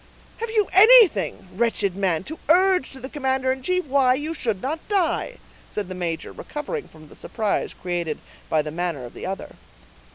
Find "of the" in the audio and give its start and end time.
9.05-9.27